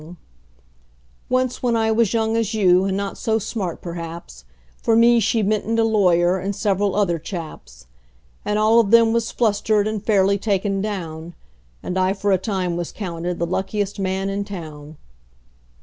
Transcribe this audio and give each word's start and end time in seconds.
[image 0.01 0.07
not 0.09 0.15
found: 0.17 0.19
CarleFarmB 0.19 1.31
19, 1.31 1.37
CarleFarmB 1.37 1.63
19] 1.63 1.63
Once, 1.63 1.63
when 1.63 1.75
I 1.75 1.91
was 1.91 2.13
young 2.15 2.35
as 2.37 2.53
you, 2.55 2.83
and 2.85 2.97
not 2.97 3.17
so 3.19 3.37
smart, 3.37 3.81
perhaps, 3.83 4.45
For 4.81 4.95
me 4.95 5.19
she 5.19 5.43
mittened 5.43 5.77
a 5.77 5.83
lawyer, 5.83 6.39
and 6.39 6.55
several 6.55 6.95
other 6.95 7.19
chaps; 7.19 7.85
And 8.43 8.57
all 8.57 8.79
of 8.79 8.89
them 8.89 9.13
was 9.13 9.29
flustered, 9.29 9.87
and 9.87 10.03
fairly 10.03 10.39
taken 10.39 10.81
down, 10.81 11.35
And 11.83 11.99
I 11.99 12.13
for 12.13 12.31
a 12.31 12.39
time 12.39 12.75
was 12.77 12.91
counted 12.91 13.37
the 13.37 13.45
luckiest 13.45 13.99
man 13.99 14.31
in 14.31 14.43
town. 14.43 14.97